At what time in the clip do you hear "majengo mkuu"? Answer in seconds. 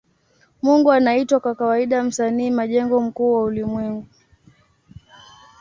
2.49-3.33